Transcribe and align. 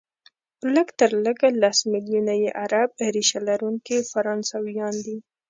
لږ 0.73 0.87
تر 0.99 1.11
لږه 1.25 1.49
لس 1.61 1.77
ملیونه 1.91 2.33
یې 2.41 2.49
عرب 2.61 2.89
ریشه 3.13 3.39
لرونکي 3.47 3.97
فرانسویان 4.11 4.95
دي، 5.05 5.17